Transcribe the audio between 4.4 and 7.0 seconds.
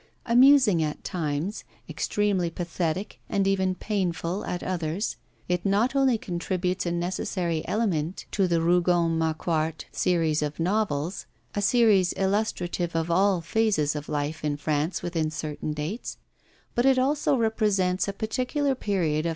at others, it not only contributes a